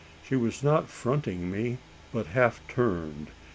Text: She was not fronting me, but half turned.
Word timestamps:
She 0.27 0.35
was 0.35 0.63
not 0.63 0.89
fronting 0.89 1.51
me, 1.51 1.77
but 2.11 2.25
half 2.25 2.59
turned. 2.67 3.27